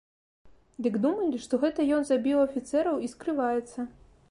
Дык 0.85 0.93
думалі, 1.03 1.37
што 1.43 1.59
гэта 1.65 1.85
ён 1.97 2.01
забіў 2.13 2.43
афіцэраў 2.47 2.95
і 3.09 3.13
скрываецца. 3.15 3.79